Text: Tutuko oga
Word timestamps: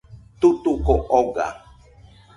Tutuko 0.39 0.93
oga 1.19 1.47